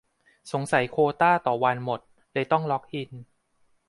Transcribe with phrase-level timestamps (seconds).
[0.51, 1.99] สงสัยโควตาต่อวันหมด
[2.33, 3.11] เลยต้องล็อกอิน